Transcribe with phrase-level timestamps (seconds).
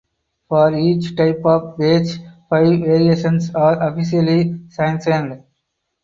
[0.49, 2.17] For each type of patch
[2.49, 5.43] five variations are officially sanctioned.